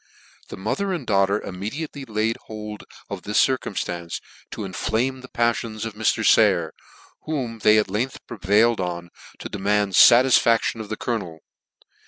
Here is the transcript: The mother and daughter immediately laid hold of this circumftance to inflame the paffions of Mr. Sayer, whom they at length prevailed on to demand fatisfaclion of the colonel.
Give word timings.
The 0.47 0.57
mother 0.57 0.91
and 0.93 1.05
daughter 1.05 1.39
immediately 1.39 2.05
laid 2.05 2.35
hold 2.47 2.85
of 3.07 3.21
this 3.21 3.37
circumftance 3.39 4.19
to 4.49 4.63
inflame 4.65 5.21
the 5.21 5.27
paffions 5.27 5.85
of 5.85 5.93
Mr. 5.93 6.25
Sayer, 6.25 6.73
whom 7.25 7.59
they 7.59 7.77
at 7.77 7.87
length 7.87 8.25
prevailed 8.25 8.79
on 8.81 9.11
to 9.37 9.47
demand 9.47 9.93
fatisfaclion 9.93 10.79
of 10.79 10.89
the 10.89 10.97
colonel. 10.97 11.41